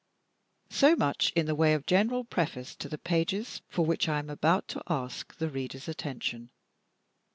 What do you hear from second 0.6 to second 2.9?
So much in the way of general preface to